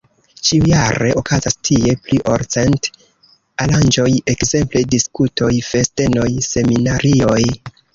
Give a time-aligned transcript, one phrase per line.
[0.47, 2.91] Ĉiujare okazas tie pli ol cent
[3.67, 7.43] aranĝoj, ekzemple diskutoj, festenoj, seminarioj.